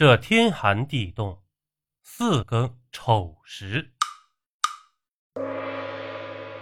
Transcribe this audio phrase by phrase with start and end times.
[0.00, 1.42] 这天寒地冻，
[2.02, 3.92] 四更丑时。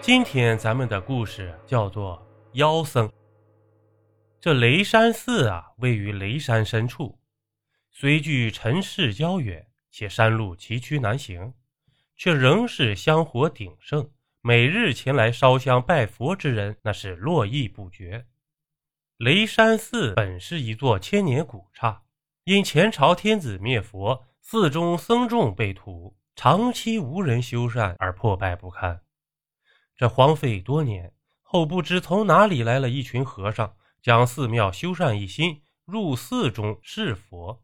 [0.01, 2.21] 今天咱们的故事叫做
[2.55, 3.09] 妖僧。
[4.41, 7.21] 这雷山寺啊，位于雷山深处，
[7.93, 11.55] 虽距尘世较远，且山路崎岖难行，
[12.17, 14.11] 却仍是香火鼎盛，
[14.41, 18.27] 每日前来烧香拜佛之人那是络绎不绝。
[19.17, 22.03] 雷山寺本是一座千年古刹。
[22.49, 29.03] 因前朝天子灭佛，寺中僧众被屠，长期无人修缮而破败不堪。
[29.95, 37.63] 这荒废多年后，不知从哪里来了一群和尚，将寺庙修缮一新，入寺中侍佛。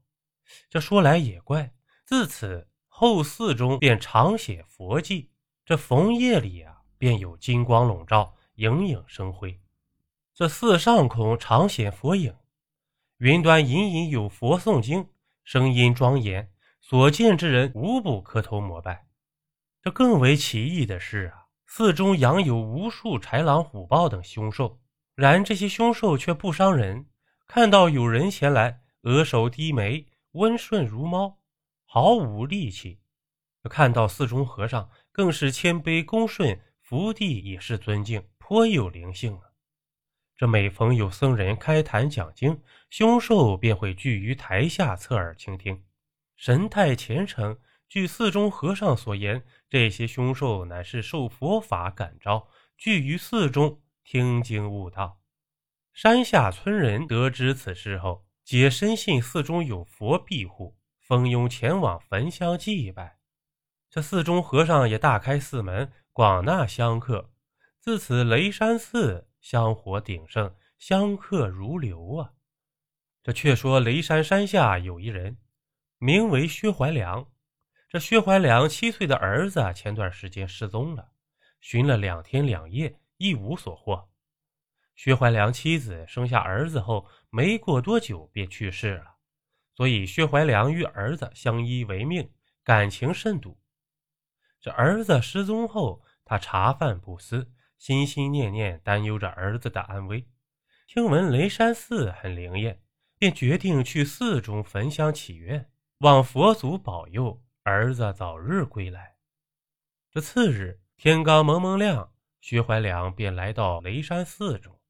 [0.69, 1.73] 这说来也怪，
[2.05, 5.30] 自此后寺中便常写佛迹，
[5.64, 9.59] 这逢夜里啊，便有金光笼罩，影影生辉。
[10.34, 12.37] 这寺上空常显佛影。
[13.18, 15.06] 云端隐隐有佛诵经，
[15.45, 16.50] 声音庄严，
[16.80, 19.06] 所见之人无不磕头膜拜。
[19.80, 24.80] 这更为奇异的是啊，寺中养有无数豺狼虎豹等凶兽，
[25.14, 27.06] 然这些凶兽却不伤人。
[27.47, 31.39] 看到有人前来，额首低眉，温顺如猫，
[31.84, 33.00] 毫无戾气。
[33.70, 39.53] 看到寺中和尚，更是谦卑恭顺，伏地也是尊敬，颇有灵性啊。
[40.36, 45.84] 这每逢有僧人开坛讲经，凶兽便会聚于台下侧耳倾听，
[46.36, 47.56] 神态虔诚。
[47.88, 55.20] 据寺中和尚所言，这些凶兽乃是受佛法感召，聚于寺中听经悟道。
[55.92, 63.18] 山下村人得知此事后，皆深信寺中有佛庇护，蜂拥前往焚香祭拜。
[63.88, 67.30] 这寺中和尚也大开寺门，广纳香客。
[67.78, 69.28] 自此，雷山寺。
[69.45, 72.33] 香火鼎盛，香客如流啊！
[73.23, 75.36] 这却说雷山山下有一人，
[75.98, 77.31] 名为薛怀良。
[77.91, 81.11] 这薛怀良七岁的儿子前段时间失踪了，
[81.61, 84.08] 寻了两天两夜，一无所获。
[84.95, 89.17] 薛怀良妻子生下儿子后，没过多久便去世了，
[89.74, 92.33] 所以薛怀良与儿子相依为命，
[92.63, 93.61] 感情甚笃。
[94.58, 97.52] 这儿子失踪后，他茶饭不思。
[97.84, 100.27] 心心念念，担忧着儿子的安危。
[100.86, 102.80] 听闻雷山寺很灵验，
[103.18, 109.17] 便决定去寺中焚香祈愿，望佛祖保佑儿子早日归来。
[110.11, 114.80] 这次日天刚蒙蒙亮，薛怀良便来到雷山寺中。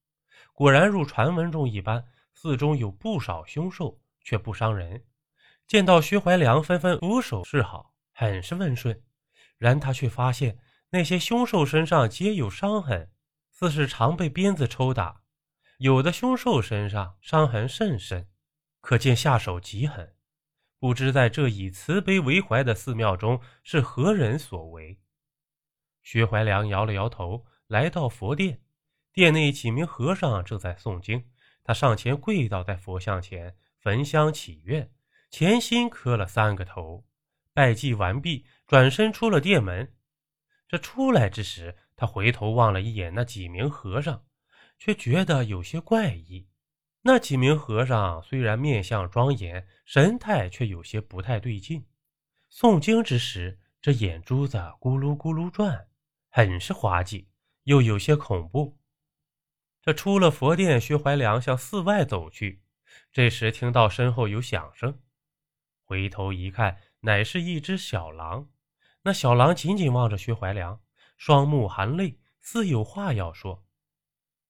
[0.52, 5.04] 果然如传闻中一般，寺中有不少凶兽，却不伤人。
[5.66, 9.02] 见到薛怀良，纷纷俯首示好，很是温顺。
[9.58, 10.56] 然他却发现。
[10.94, 13.10] 那些凶兽身上皆有伤痕，
[13.50, 15.22] 似是常被鞭子抽打。
[15.78, 18.28] 有的凶兽身上伤痕甚深，
[18.80, 20.14] 可见下手极狠。
[20.78, 25.00] 不知在这以慈悲为怀的寺庙中是何人所为？
[26.04, 28.60] 薛怀良摇了摇头，来到佛殿。
[29.12, 31.28] 殿内几名和尚正在诵经，
[31.64, 34.92] 他上前跪倒在佛像前，焚香祈愿，
[35.28, 37.04] 虔心磕了三个头，
[37.52, 39.92] 拜祭完毕，转身出了殿门。
[40.68, 44.24] 这出来之时，他回头望了一眼那几名和尚，
[44.78, 46.48] 却觉得有些怪异。
[47.02, 51.86] 那几名和尚虽然面相庄严，神态却有些不太对劲。
[52.50, 55.88] 诵经之时，这眼珠子咕噜咕噜转，
[56.30, 57.28] 很是滑稽，
[57.64, 58.78] 又有些恐怖。
[59.82, 62.62] 这出了佛殿，薛怀良向寺外走去。
[63.12, 65.00] 这时听到身后有响声，
[65.84, 68.48] 回头一看，乃是一只小狼。
[69.04, 70.80] 那小狼紧紧望着薛怀良，
[71.18, 73.62] 双目含泪，似有话要说，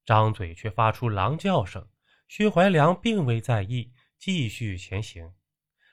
[0.04, 1.88] 张嘴却发出狼叫声。
[2.28, 5.32] 薛怀良并未在意，继续前行。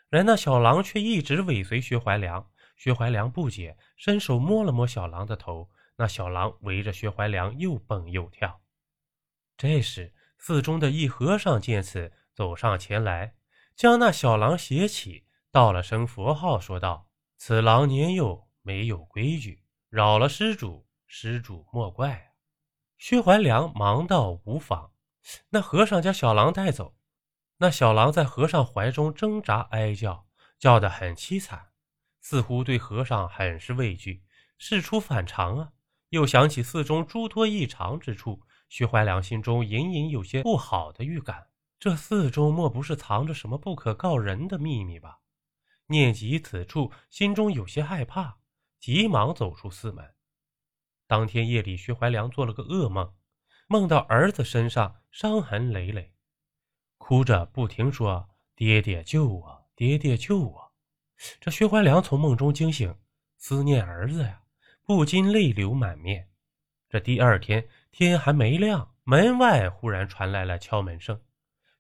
[0.09, 2.47] 然那小狼却一直尾随薛怀良。
[2.77, 8.61] 薛怀良不解，伸手摸了摸小狼的头，那小狼围着薛怀良又蹦又跳。
[9.57, 13.33] 这时，寺中的一和尚见此，走上前来，
[13.75, 17.07] 将那小狼携起，道了声佛号，说道
[17.37, 22.33] ：“此狼年幼。”没有规矩，扰了施主，施主莫怪。
[22.97, 24.91] 薛怀良忙道：“无妨。”
[25.49, 26.95] 那和尚将小狼带走。
[27.57, 30.27] 那小狼在和尚怀中挣扎哀叫，
[30.57, 31.69] 叫得很凄惨，
[32.19, 34.23] 似乎对和尚很是畏惧，
[34.57, 35.71] 事出反常啊！
[36.09, 41.47] 又想起寺中诸多异常之处，薛怀良心中隐隐有些不好的预感。
[41.79, 45.19] 这寺中莫不是藏着什么不可告人的秘密吧？
[45.87, 48.40] 念及此处，心中有些害怕。
[48.81, 50.15] 急忙走出寺门。
[51.05, 53.13] 当天夜里，薛怀良做了个噩梦，
[53.67, 56.15] 梦到儿子身上伤痕累累，
[56.97, 60.73] 哭着不停说：“爹爹救我，爹爹救我！”
[61.39, 62.97] 这薛怀良从梦中惊醒，
[63.37, 64.41] 思念儿子呀，
[64.81, 66.31] 不禁泪流满面。
[66.89, 71.21] 这第二天天还没亮，门外忽然传来了敲门声。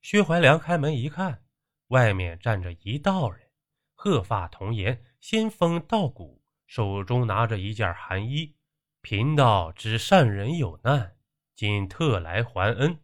[0.03, 1.43] 薛怀良开门一看，
[1.87, 3.49] 外面站着一道人，
[3.95, 6.40] 鹤发童颜，仙风道骨，
[6.73, 8.55] 手中拿着一件寒衣。
[9.01, 11.17] 贫道知善人有难，
[11.53, 12.97] 今特来还恩。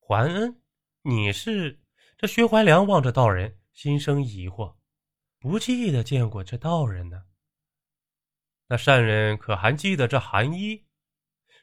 [0.00, 0.60] 还恩？
[1.02, 1.80] 你是？
[2.18, 4.74] 这薛怀良望着道人，心生疑惑，
[5.38, 7.22] 不记得见过这道人呢。
[8.66, 10.84] 那善人可还记得这寒衣？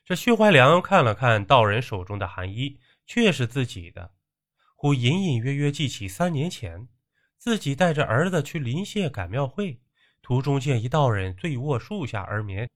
[0.06, 4.14] 这薛怀良看了看道人手中的寒衣，却是自己的。
[4.78, 6.88] 忽隐隐约约记起三年前，
[7.38, 9.81] 自己带着儿子去临县赶庙会，
[10.22, 12.70] 途中见一道人醉卧树下而眠。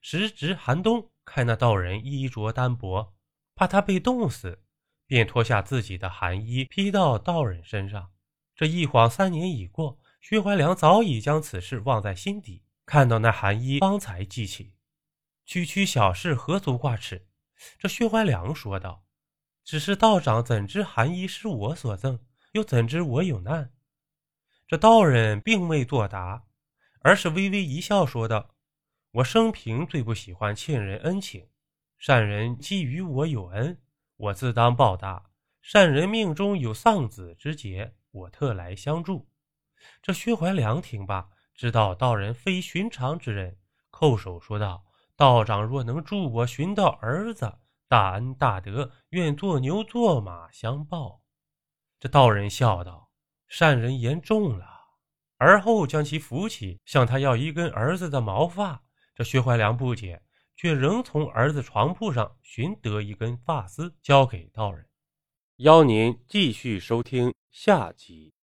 [0.00, 3.14] 时值寒冬，看那道人衣着单薄，
[3.54, 4.62] 怕他被冻死，
[5.06, 8.12] 便脱下自己的寒衣披到道人身上。
[8.54, 12.62] 这一晃三年已过，薛怀良早已将此事忘在心底。
[12.84, 14.74] 看到那寒衣，方才记起，
[15.44, 17.26] 区区小事何足挂齿。
[17.78, 19.04] 这薛怀良说道。
[19.64, 22.20] 只是道长怎知寒衣是我所赠，
[22.52, 23.72] 又怎知我有难？
[24.68, 26.44] 这道人并未作答，
[27.00, 28.54] 而是微微一笑，说道
[29.12, 31.48] ：“我生平最不喜欢欠人恩情，
[31.98, 33.80] 善人既与我有恩，
[34.16, 35.30] 我自当报答。
[35.60, 39.28] 善人命中有丧子之劫，我特来相助。”
[40.02, 43.58] 这薛怀良听罢，知道道人非寻常之人，
[43.90, 44.84] 叩首说道
[45.16, 47.58] ：“道长若能助我寻到儿子。”
[47.88, 51.22] 大恩大德，愿做牛做马相报。
[52.00, 53.10] 这道人笑道
[53.46, 54.75] ：“善人言重了。”
[55.38, 58.82] 而后将其扶起，向他要一根儿子的毛发。
[59.14, 60.22] 这薛怀良不解，
[60.56, 64.86] 却仍从儿子床铺上寻得一根发丝，交给道人。
[65.56, 68.35] 邀您继续收听下集。